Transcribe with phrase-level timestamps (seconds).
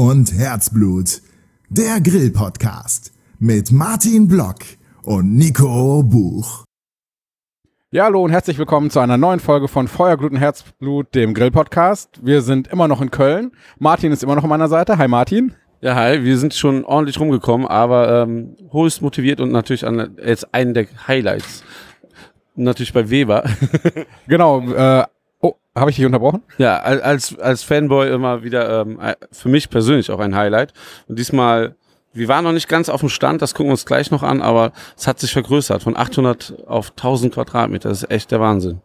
[0.00, 1.22] Und Herzblut.
[1.70, 4.58] Der Grill-Podcast mit Martin Block
[5.02, 6.62] und Nico Buch.
[7.90, 11.34] Ja, hallo und herzlich willkommen zu einer neuen Folge von Feuer, Glut und Herzblut, dem
[11.34, 12.20] Grill-Podcast.
[12.22, 13.50] Wir sind immer noch in Köln.
[13.80, 14.98] Martin ist immer noch an meiner Seite.
[14.98, 15.56] Hi Martin.
[15.80, 20.54] Ja, hi, wir sind schon ordentlich rumgekommen, aber ähm, höchst motiviert und natürlich an jetzt
[20.54, 21.64] einen der Highlights.
[22.54, 23.42] Natürlich bei Weber.
[24.28, 25.06] genau, äh,
[25.40, 26.42] oh, habe ich dich unterbrochen?
[26.58, 28.98] Ja, als, als Fanboy immer wieder ähm,
[29.32, 30.72] für mich persönlich auch ein Highlight.
[31.06, 31.76] Und diesmal,
[32.12, 34.42] wir waren noch nicht ganz auf dem Stand, das gucken wir uns gleich noch an,
[34.42, 37.88] aber es hat sich vergrößert von 800 auf 1000 Quadratmeter.
[37.88, 38.80] Das ist echt der Wahnsinn.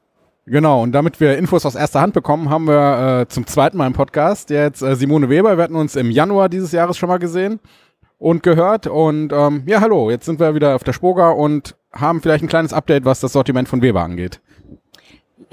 [0.45, 3.87] Genau, und damit wir Infos aus erster Hand bekommen, haben wir äh, zum zweiten Mal
[3.87, 5.57] im Podcast jetzt äh, Simone Weber.
[5.57, 7.61] Wir hatten uns im Januar dieses Jahres schon mal gesehen
[8.17, 8.87] und gehört.
[8.87, 12.49] Und ähm, ja, hallo, jetzt sind wir wieder auf der Spoga und haben vielleicht ein
[12.49, 14.41] kleines Update, was das Sortiment von Weber angeht.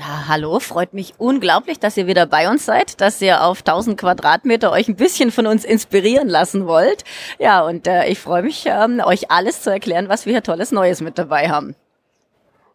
[0.00, 4.00] Ja, hallo, freut mich unglaublich, dass ihr wieder bei uns seid, dass ihr auf 1000
[4.00, 7.04] Quadratmeter euch ein bisschen von uns inspirieren lassen wollt.
[7.38, 10.72] Ja, und äh, ich freue mich, ähm, euch alles zu erklären, was wir hier tolles
[10.72, 11.74] Neues mit dabei haben.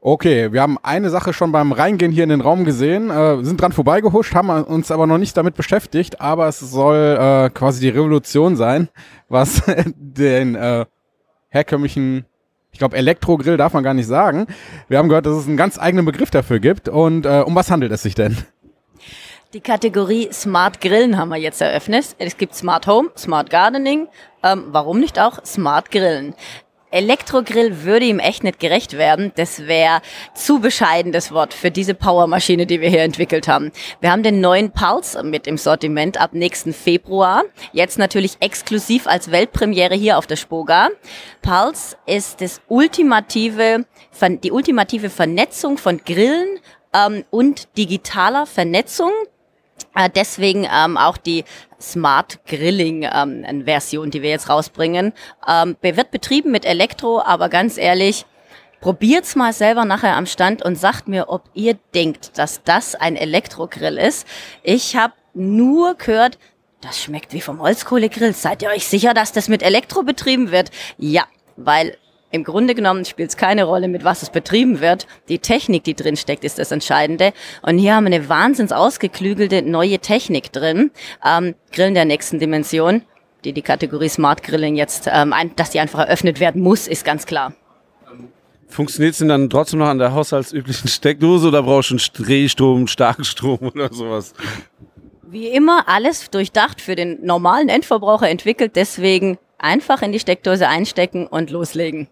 [0.01, 3.59] Okay, wir haben eine Sache schon beim Reingehen hier in den Raum gesehen, äh, sind
[3.59, 7.89] dran vorbeigehuscht, haben uns aber noch nicht damit beschäftigt, aber es soll äh, quasi die
[7.89, 8.87] Revolution sein,
[9.29, 9.63] was
[9.95, 10.85] den äh,
[11.49, 12.25] herkömmlichen,
[12.75, 14.47] ich glaube Elektrogrill darf man gar nicht sagen.
[14.89, 17.71] Wir haben gehört, dass es einen ganz eigenen Begriff dafür gibt und äh, um was
[17.71, 18.35] handelt es sich denn?
[19.53, 22.17] Die Kategorie Smart Grillen haben wir jetzt eröffnet.
[22.19, 24.09] Es gibt Smart Home, Smart Gardening,
[24.43, 26.35] ähm, warum nicht auch Smart Grillen.
[26.95, 29.33] Elektrogrill würde ihm echt nicht gerecht werden.
[29.35, 30.01] Das wäre
[30.33, 33.73] zu bescheiden das Wort für diese Powermaschine, die wir hier entwickelt haben.
[33.99, 37.43] Wir haben den neuen Pulse mit im Sortiment ab nächsten Februar.
[37.73, 40.89] Jetzt natürlich exklusiv als Weltpremiere hier auf der Spoga.
[41.41, 43.85] Pulse ist das ultimative,
[44.21, 46.59] die ultimative Vernetzung von Grillen
[46.93, 49.11] ähm, und digitaler Vernetzung
[50.15, 51.45] deswegen ähm, auch die
[51.79, 55.13] Smart Grilling ähm, Version, die wir jetzt rausbringen.
[55.47, 58.25] Ähm, wird betrieben mit Elektro, aber ganz ehrlich,
[58.81, 63.15] probiert's mal selber nachher am Stand und sagt mir, ob ihr denkt, dass das ein
[63.15, 64.27] Elektrogrill ist.
[64.63, 66.37] Ich habe nur gehört,
[66.81, 68.33] das schmeckt wie vom Holzkohlegrill.
[68.33, 70.71] Seid ihr euch sicher, dass das mit Elektro betrieben wird?
[70.97, 71.25] Ja,
[71.57, 71.97] weil
[72.35, 75.07] im Grunde genommen spielt es keine Rolle, mit was es betrieben wird.
[75.29, 77.33] Die Technik, die drin steckt, ist das Entscheidende.
[77.61, 80.91] Und hier haben wir eine wahnsinns ausgeklügelte neue Technik drin.
[81.25, 83.01] Ähm, Grillen der nächsten Dimension,
[83.45, 87.05] die die Kategorie Smart Grilling jetzt, ähm, ein, dass die einfach eröffnet werden muss, ist
[87.05, 87.53] ganz klar.
[88.67, 92.87] Funktioniert es denn dann trotzdem noch an der haushaltsüblichen Steckdose oder brauchst du einen Drehstrom,
[92.87, 94.33] Starkstrom oder sowas?
[95.21, 101.27] Wie immer alles durchdacht für den normalen Endverbraucher entwickelt, deswegen einfach in die Steckdose einstecken
[101.27, 102.07] und loslegen.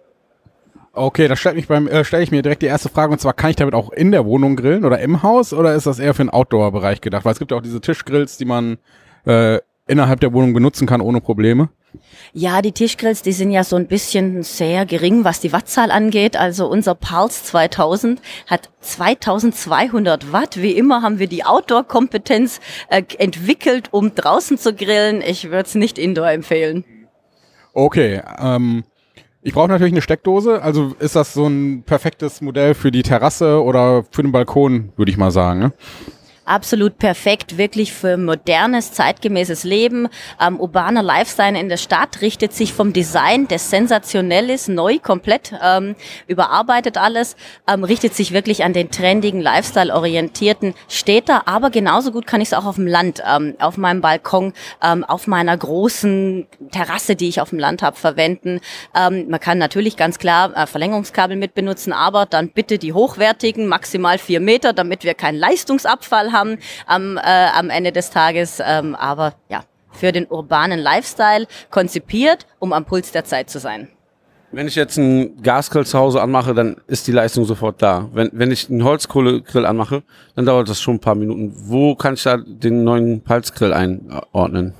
[0.95, 3.49] Okay, da stelle ich, äh, stell ich mir direkt die erste Frage und zwar, kann
[3.49, 6.23] ich damit auch in der Wohnung grillen oder im Haus oder ist das eher für
[6.23, 7.25] den Outdoor-Bereich gedacht?
[7.25, 8.77] Weil es gibt ja auch diese Tischgrills, die man
[9.25, 11.69] äh, innerhalb der Wohnung benutzen kann ohne Probleme.
[12.31, 16.37] Ja, die Tischgrills, die sind ja so ein bisschen sehr gering, was die Wattzahl angeht.
[16.37, 20.61] Also unser Pulse 2000 hat 2200 Watt.
[20.61, 25.21] Wie immer haben wir die Outdoor-Kompetenz äh, entwickelt, um draußen zu grillen.
[25.21, 26.85] Ich würde es nicht Indoor empfehlen.
[27.73, 28.83] Okay, ähm,
[29.43, 30.61] ich brauche natürlich eine Steckdose.
[30.61, 35.11] Also ist das so ein perfektes Modell für die Terrasse oder für den Balkon, würde
[35.11, 35.59] ich mal sagen.
[35.59, 35.73] Ne?
[36.45, 40.07] Absolut perfekt, wirklich für modernes, zeitgemäßes Leben.
[40.39, 45.53] Ähm, urbaner Lifestyle in der Stadt richtet sich vom Design, das sensationell ist, neu, komplett
[45.63, 45.95] ähm,
[46.27, 47.35] überarbeitet alles,
[47.67, 52.53] ähm, richtet sich wirklich an den trendigen, Lifestyle-orientierten Städter, aber genauso gut kann ich es
[52.53, 57.41] auch auf dem Land, ähm, auf meinem Balkon, ähm, auf meiner großen Terrasse, die ich
[57.41, 58.59] auf dem Land habe, verwenden.
[58.95, 63.67] Ähm, man kann natürlich ganz klar äh, Verlängerungskabel mit benutzen, aber dann bitte die hochwertigen,
[63.67, 68.61] maximal vier Meter, damit wir keinen Leistungsabfall haben am, äh, am Ende des Tages.
[68.65, 69.63] Ähm, aber ja,
[69.93, 73.87] für den urbanen Lifestyle konzipiert, um am Puls der Zeit zu sein.
[74.51, 78.09] Wenn ich jetzt einen Gasgrill zu Hause anmache, dann ist die Leistung sofort da.
[78.13, 80.03] Wenn, wenn ich einen Holzkohlegrill anmache,
[80.35, 81.53] dann dauert das schon ein paar Minuten.
[81.55, 84.75] Wo kann ich da den neuen Pulsgrill einordnen?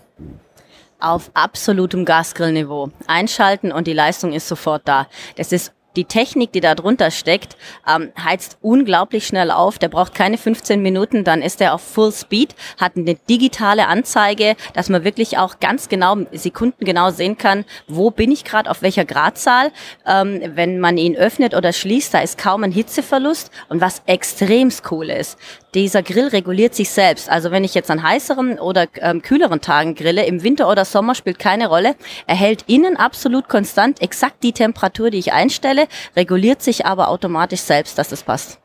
[0.99, 2.91] Auf absolutem Gasgrillniveau.
[3.07, 5.07] Einschalten und die Leistung ist sofort da.
[5.37, 7.55] Das ist die Technik, die da drunter steckt,
[7.87, 9.77] ähm, heizt unglaublich schnell auf.
[9.79, 14.55] Der braucht keine 15 Minuten, dann ist er auf Full Speed, hat eine digitale Anzeige,
[14.73, 19.05] dass man wirklich auch ganz genau, sekundengenau sehen kann, wo bin ich gerade, auf welcher
[19.05, 19.71] Gradzahl.
[20.05, 23.51] Ähm, wenn man ihn öffnet oder schließt, da ist kaum ein Hitzeverlust.
[23.69, 25.37] Und was extrem cool ist,
[25.75, 27.29] dieser Grill reguliert sich selbst.
[27.29, 31.15] Also wenn ich jetzt an heißeren oder ähm, kühleren Tagen grille, im Winter oder Sommer
[31.15, 31.95] spielt keine Rolle.
[32.27, 37.61] Er hält innen absolut konstant exakt die Temperatur, die ich einstelle, reguliert sich aber automatisch
[37.61, 38.59] selbst, dass es passt.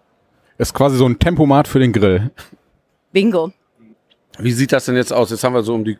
[0.58, 2.31] Ist quasi so ein Tempomat für den Grill.
[3.12, 3.52] Bingo.
[4.38, 5.31] Wie sieht das denn jetzt aus?
[5.31, 5.99] Jetzt haben wir so um die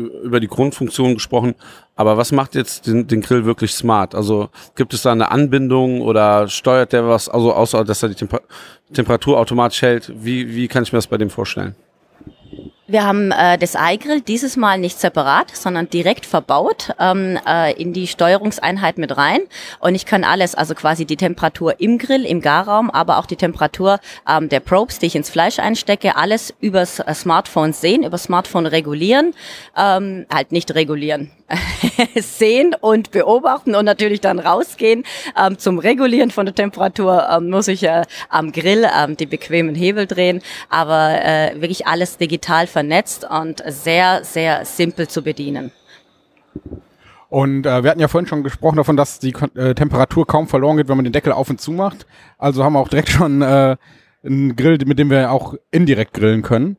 [0.00, 1.54] über die Grundfunktion gesprochen,
[1.96, 4.14] aber was macht jetzt den, den Grill wirklich smart?
[4.14, 8.14] Also gibt es da eine Anbindung oder steuert der was, also außer dass er die
[8.14, 8.40] Temper
[8.92, 10.12] Temperatur automatisch hält?
[10.16, 11.76] Wie, wie kann ich mir das bei dem vorstellen?
[12.90, 17.92] Wir haben äh, das iGrill dieses Mal nicht separat, sondern direkt verbaut ähm, äh, in
[17.92, 19.42] die Steuerungseinheit mit rein.
[19.78, 23.36] Und ich kann alles, also quasi die Temperatur im Grill, im Garraum, aber auch die
[23.36, 28.18] Temperatur ähm, der Probes, die ich ins Fleisch einstecke, alles übers äh, Smartphone sehen, über
[28.18, 29.34] Smartphone regulieren,
[29.76, 31.30] ähm, halt nicht regulieren,
[32.16, 35.04] sehen und beobachten und natürlich dann rausgehen.
[35.40, 39.76] Ähm, zum Regulieren von der Temperatur ähm, muss ich äh, am Grill ähm, die bequemen
[39.76, 45.70] Hebel drehen, aber äh, wirklich alles digital vernetzt und sehr, sehr simpel zu bedienen.
[47.28, 50.78] Und äh, wir hatten ja vorhin schon gesprochen davon, dass die äh, Temperatur kaum verloren
[50.78, 52.06] geht, wenn man den Deckel auf und zu macht.
[52.38, 53.76] Also haben wir auch direkt schon äh,
[54.24, 56.78] einen Grill, mit dem wir auch indirekt grillen können.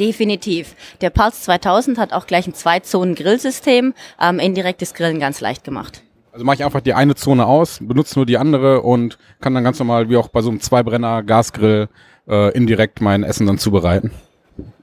[0.00, 0.74] Definitiv.
[1.00, 6.02] Der Pulse 2000 hat auch gleich ein Zwei-Zonen-Grillsystem, ähm, indirektes Grillen ganz leicht gemacht.
[6.32, 9.64] Also mache ich einfach die eine Zone aus, benutze nur die andere und kann dann
[9.64, 11.88] ganz normal, wie auch bei so einem Zweibrenner Gasgrill,
[12.28, 14.10] äh, indirekt mein Essen dann zubereiten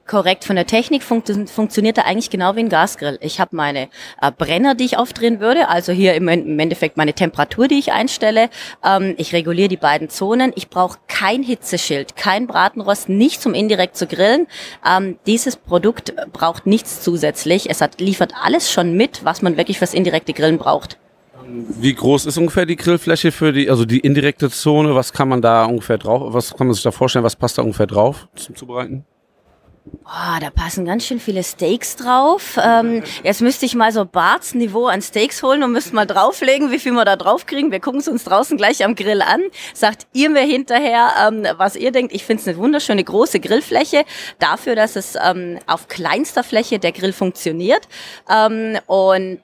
[0.07, 0.43] korrekt.
[0.43, 3.17] Von der Technik funkt, funktioniert er eigentlich genau wie ein Gasgrill.
[3.21, 3.89] Ich habe meine
[4.21, 7.91] äh, Brenner, die ich aufdrehen würde, also hier im, im Endeffekt meine Temperatur, die ich
[7.91, 8.49] einstelle.
[8.83, 10.51] Ähm, ich reguliere die beiden Zonen.
[10.55, 14.47] Ich brauche kein Hitzeschild, kein Bratenrost, nichts um indirekt zu grillen.
[14.85, 17.69] Ähm, dieses Produkt braucht nichts zusätzlich.
[17.69, 20.97] Es hat, liefert alles schon mit, was man wirklich fürs indirekte Grillen braucht.
[21.45, 24.95] Wie groß ist ungefähr die Grillfläche für die, also die indirekte Zone?
[24.95, 27.25] Was kann man da ungefähr drauf, was kann man sich da vorstellen?
[27.25, 29.05] Was passt da ungefähr drauf zum Zubereiten?
[29.85, 32.57] Oh, da passen ganz schön viele Steaks drauf.
[32.61, 36.71] Ähm, jetzt müsste ich mal so Barts Niveau an Steaks holen und müsste mal drauflegen,
[36.71, 37.71] wie viel wir da drauf kriegen.
[37.71, 39.41] Wir gucken es uns draußen gleich am Grill an.
[39.73, 42.13] Sagt ihr mir hinterher, ähm, was ihr denkt.
[42.13, 44.05] Ich finde es eine wunderschöne große Grillfläche
[44.39, 47.87] dafür, dass es ähm, auf kleinster Fläche der Grill funktioniert.
[48.29, 49.39] Ähm, und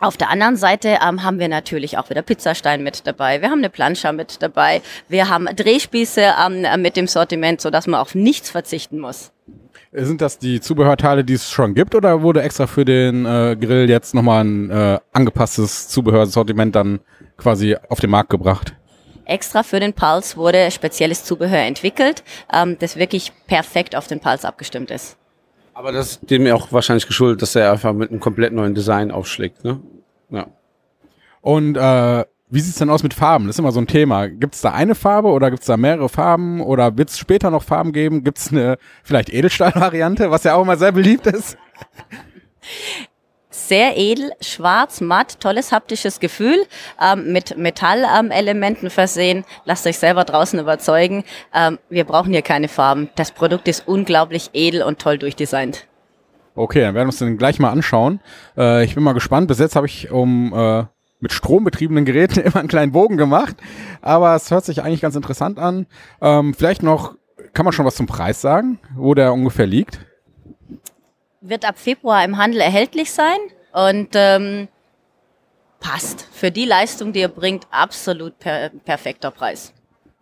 [0.00, 3.42] auf der anderen Seite ähm, haben wir natürlich auch wieder Pizzastein mit dabei.
[3.42, 4.82] Wir haben eine Planscher mit dabei.
[5.08, 9.32] Wir haben Drehspieße ähm, mit dem Sortiment, so dass man auf nichts verzichten muss.
[9.92, 13.88] Sind das die Zubehörteile, die es schon gibt, oder wurde extra für den äh, Grill
[13.88, 17.00] jetzt nochmal ein äh, angepasstes Zubehörsortiment dann
[17.38, 18.74] quasi auf den Markt gebracht?
[19.24, 22.22] Extra für den Pulse wurde spezielles Zubehör entwickelt,
[22.52, 25.16] ähm, das wirklich perfekt auf den Pulse abgestimmt ist.
[25.78, 29.12] Aber das ist dem auch wahrscheinlich geschuldet, dass er einfach mit einem komplett neuen Design
[29.12, 29.78] aufschlägt, ne?
[30.28, 30.48] Ja.
[31.40, 33.46] Und äh, wie sieht's denn aus mit Farben?
[33.46, 34.26] Das ist immer so ein Thema.
[34.26, 38.24] Gibt's da eine Farbe oder gibt's da mehrere Farben oder wird's später noch Farben geben?
[38.24, 41.56] Gibt's eine vielleicht Edelstahl-Variante, was ja auch immer sehr beliebt ist?
[43.68, 46.56] Sehr edel, schwarz, matt, tolles haptisches Gefühl,
[47.02, 49.44] ähm, mit Metallelementen ähm, versehen.
[49.66, 51.22] Lasst euch selber draußen überzeugen.
[51.54, 53.10] Ähm, wir brauchen hier keine Farben.
[53.16, 55.86] Das Produkt ist unglaublich edel und toll durchdesignt.
[56.54, 58.20] Okay, dann werden wir uns den gleich mal anschauen.
[58.56, 59.48] Äh, ich bin mal gespannt.
[59.48, 60.84] Bis jetzt habe ich um äh,
[61.20, 63.56] mit strombetriebenen Geräten immer einen kleinen Bogen gemacht.
[64.00, 65.84] Aber es hört sich eigentlich ganz interessant an.
[66.22, 67.16] Ähm, vielleicht noch,
[67.52, 70.00] kann man schon was zum Preis sagen, wo der ungefähr liegt?
[71.42, 73.36] Wird ab Februar im Handel erhältlich sein
[73.78, 74.68] und ähm,
[75.80, 76.26] passt.
[76.32, 79.72] Für die Leistung, die er bringt, absolut per perfekter Preis.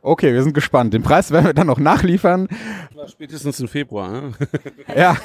[0.02, 0.94] Okay, wir sind gespannt.
[0.94, 2.48] Den Preis werden wir dann noch nachliefern.
[3.08, 4.08] Spätestens im Februar.
[4.08, 4.32] Ne?
[4.96, 5.16] ja.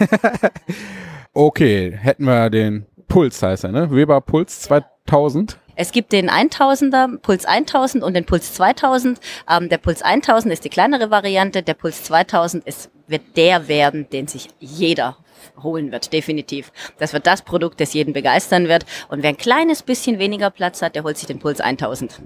[1.33, 3.91] okay, hätten wir den Puls heißt er, ne?
[3.91, 5.57] Weber Puls 2000.
[5.75, 9.19] Es gibt den 1000er, Puls 1000 und den Puls 2000.
[9.49, 11.61] Ähm, der Puls 1000 ist die kleinere Variante.
[11.61, 15.17] Der Puls 2000 ist, wird der werden, den sich jeder
[15.61, 16.71] holen wird, definitiv.
[16.99, 18.85] Das wird das Produkt, das jeden begeistern wird.
[19.09, 22.21] Und wer ein kleines bisschen weniger Platz hat, der holt sich den Puls 1000.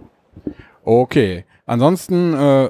[0.83, 1.45] Okay.
[1.65, 2.69] Ansonsten, äh,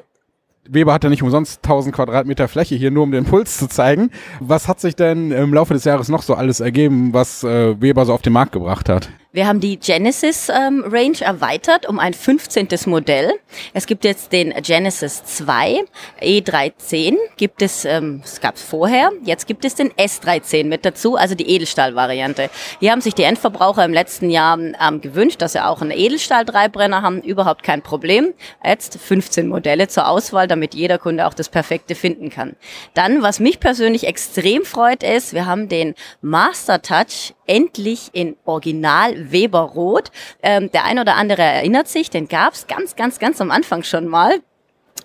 [0.68, 4.10] Weber hat ja nicht umsonst 1000 Quadratmeter Fläche hier, nur um den Puls zu zeigen.
[4.40, 8.04] Was hat sich denn im Laufe des Jahres noch so alles ergeben, was äh, Weber
[8.04, 9.10] so auf den Markt gebracht hat?
[9.36, 12.68] Wir haben die Genesis ähm, Range erweitert um ein 15.
[12.86, 13.34] Modell.
[13.74, 15.84] Es gibt jetzt den Genesis 2
[16.22, 21.16] E310, gibt es, ähm, es gab es vorher, jetzt gibt es den S310 mit dazu,
[21.16, 22.48] also die Edelstahl-Variante.
[22.80, 27.02] Hier haben sich die Endverbraucher im letzten Jahr ähm, gewünscht, dass sie auch einen Edelstahl-Dreibrenner
[27.02, 28.32] haben, überhaupt kein Problem.
[28.64, 32.56] Jetzt 15 Modelle zur Auswahl, damit jeder Kunde auch das Perfekte finden kann.
[32.94, 39.32] Dann, was mich persönlich extrem freut, ist, wir haben den Master Touch endlich in Original
[39.32, 40.10] Weber Rot.
[40.42, 44.06] Ähm, der ein oder andere erinnert sich, den gab's ganz, ganz, ganz am Anfang schon
[44.08, 44.40] mal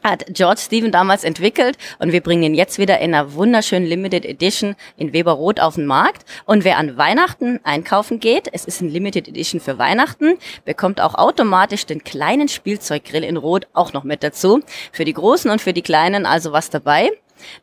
[0.03, 4.25] hat George Stephen damals entwickelt und wir bringen ihn jetzt wieder in einer wunderschönen Limited
[4.25, 6.25] Edition in Weber Rot auf den Markt.
[6.45, 11.15] Und wer an Weihnachten einkaufen geht, es ist ein Limited Edition für Weihnachten, bekommt auch
[11.15, 14.61] automatisch den kleinen Spielzeuggrill in Rot auch noch mit dazu.
[14.91, 17.11] Für die Großen und für die Kleinen also was dabei.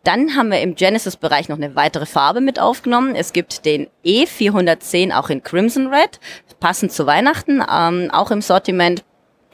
[0.05, 3.15] Dann haben wir im Genesis-Bereich noch eine weitere Farbe mit aufgenommen.
[3.15, 6.21] Es gibt den E410 auch in Crimson Red,
[6.61, 9.05] passend zu Weihnachten, ähm, auch im Sortiment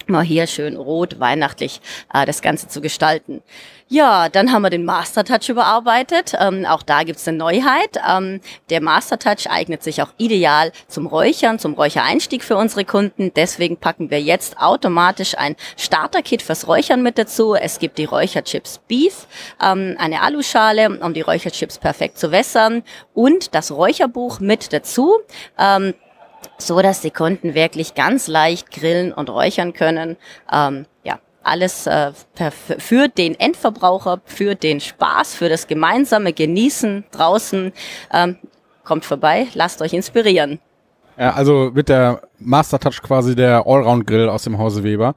[0.08, 1.80] mal hier schön rot, weihnachtlich
[2.12, 3.42] äh, das Ganze zu gestalten.
[3.88, 6.32] Ja, dann haben wir den Master Touch überarbeitet.
[6.40, 8.00] Ähm, auch da gibt's eine Neuheit.
[8.08, 13.30] Ähm, der Master Touch eignet sich auch ideal zum Räuchern, zum Räuchereinstieg für unsere Kunden.
[13.37, 17.54] Deswegen packen wir jetzt automatisch ein Starter-Kit fürs Räuchern mit dazu.
[17.54, 19.26] Es gibt die Räucherchips Beef,
[19.62, 22.82] ähm, eine Aluschale, um die Räucherchips perfekt zu wässern
[23.12, 25.20] und das Räucherbuch mit dazu.
[25.58, 25.92] Ähm,
[26.58, 30.16] so dass die Kunden wirklich ganz leicht grillen und räuchern können.
[30.52, 32.12] Ähm, ja, alles äh,
[32.78, 37.73] für den Endverbraucher, für den Spaß, für das gemeinsame Genießen draußen.
[38.12, 38.38] Ähm,
[38.84, 40.61] kommt vorbei, lasst euch inspirieren.
[41.16, 45.14] Ja, also wird der Master Touch quasi der Allround Grill aus dem Hause Weber.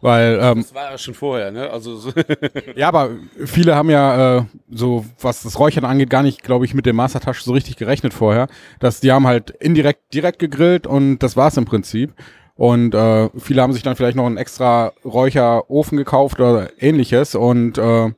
[0.00, 1.70] Weil, ähm, das war ja schon vorher, ne?
[1.70, 2.12] Also so
[2.76, 3.10] ja, aber
[3.44, 6.96] viele haben ja äh, so, was das Räuchern angeht, gar nicht, glaube ich, mit dem
[6.96, 8.48] Mastertasch so richtig gerechnet vorher.
[8.78, 12.14] Dass die haben halt indirekt direkt gegrillt und das war's im Prinzip.
[12.54, 17.78] Und äh, viele haben sich dann vielleicht noch einen extra Räucherofen gekauft oder ähnliches und
[17.78, 18.10] äh,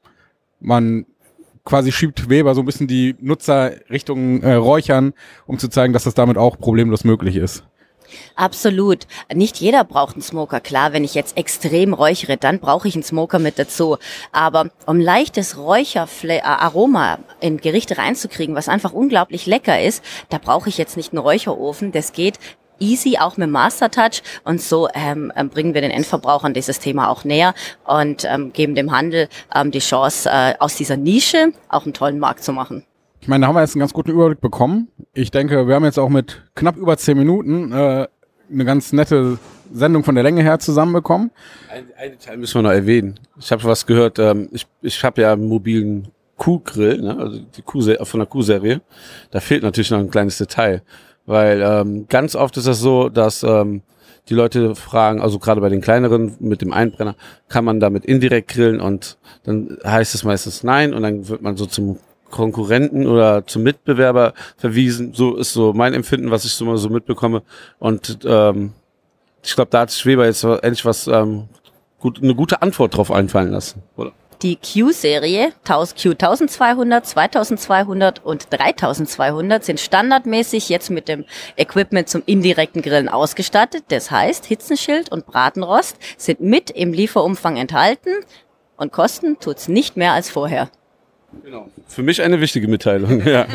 [0.60, 1.06] man
[1.64, 5.12] quasi schiebt Weber so ein bisschen die Nutzer Richtung äh, Räuchern,
[5.46, 7.64] um zu zeigen, dass das damit auch problemlos möglich ist.
[8.34, 9.06] Absolut.
[9.32, 10.60] Nicht jeder braucht einen Smoker.
[10.60, 13.98] Klar, wenn ich jetzt extrem räuchere, dann brauche ich einen Smoker mit dazu.
[14.32, 20.78] Aber um leichtes Räucheraroma in Gerichte reinzukriegen, was einfach unglaublich lecker ist, da brauche ich
[20.78, 21.92] jetzt nicht einen Räucherofen.
[21.92, 22.38] Das geht
[22.80, 24.22] easy, auch mit Master Touch.
[24.44, 28.74] Und so ähm, ähm, bringen wir den Endverbrauchern dieses Thema auch näher und ähm, geben
[28.74, 32.84] dem Handel ähm, die Chance, äh, aus dieser Nische auch einen tollen Markt zu machen.
[33.20, 34.88] Ich meine, da haben wir jetzt einen ganz guten Überblick bekommen.
[35.12, 38.08] Ich denke, wir haben jetzt auch mit knapp über zehn Minuten äh,
[38.50, 39.38] eine ganz nette
[39.72, 41.30] Sendung von der Länge her zusammenbekommen.
[41.70, 43.20] Ein, ein Detail müssen wir noch erwähnen.
[43.38, 47.18] Ich habe was gehört, ähm, ich, ich habe ja einen mobilen Kuhgrill, ne?
[47.18, 48.80] also die Kuh von der Kuhserie.
[49.30, 50.82] Da fehlt natürlich noch ein kleines Detail,
[51.26, 53.82] weil ähm, ganz oft ist das so, dass ähm,
[54.30, 57.16] die Leute fragen, also gerade bei den kleineren mit dem Einbrenner,
[57.48, 61.56] kann man damit indirekt grillen und dann heißt es meistens nein und dann wird man
[61.56, 61.98] so zum
[62.30, 65.12] Konkurrenten oder zum Mitbewerber verwiesen.
[65.14, 67.42] So ist so mein Empfinden, was ich so mal so mitbekomme.
[67.78, 68.72] Und ähm,
[69.42, 71.48] ich glaube, da hat Schweber jetzt endlich was ähm,
[71.98, 74.12] gut, eine gute Antwort drauf einfallen lassen, oder?
[74.42, 81.26] Die Q-Serie Q 1200, 2200 und 3200 sind standardmäßig jetzt mit dem
[81.58, 83.84] Equipment zum indirekten Grillen ausgestattet.
[83.88, 88.12] Das heißt, Hitzenschild und Bratenrost sind mit im Lieferumfang enthalten
[88.78, 90.70] und kosten tut's nicht mehr als vorher.
[91.44, 91.68] Genau.
[91.86, 93.22] Für mich eine wichtige Mitteilung.
[93.24, 93.46] Ja,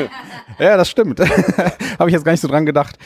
[0.60, 1.20] ja das stimmt.
[2.00, 2.98] Habe ich jetzt gar nicht so dran gedacht.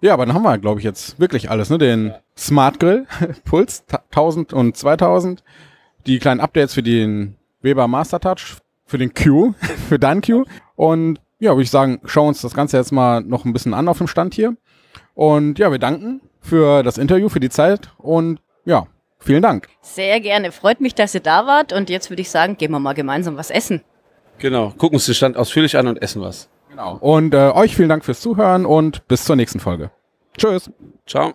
[0.00, 1.70] Ja, aber dann haben wir, glaube ich, jetzt wirklich alles.
[1.70, 1.78] Ne?
[1.78, 2.20] Den ja.
[2.36, 3.06] Smart Grill,
[3.44, 5.42] Puls 1000 und 2000.
[6.06, 9.54] Die kleinen Updates für den Weber Master Touch, für den Q,
[9.88, 10.44] für dein Q.
[10.76, 13.88] Und ja, würde ich sagen, schauen uns das Ganze jetzt mal noch ein bisschen an
[13.88, 14.56] auf dem Stand hier.
[15.14, 18.86] Und ja, wir danken für das Interview, für die Zeit und ja,
[19.18, 19.68] vielen Dank.
[19.80, 20.52] Sehr gerne.
[20.52, 21.72] Freut mich, dass ihr da wart.
[21.72, 23.82] Und jetzt würde ich sagen, gehen wir mal gemeinsam was essen.
[24.38, 26.48] Genau, gucken uns den Stand ausführlich an und essen was.
[26.70, 26.96] Genau.
[26.96, 29.90] Und äh, euch vielen Dank fürs Zuhören und bis zur nächsten Folge.
[30.36, 30.70] Tschüss.
[31.06, 31.34] Ciao.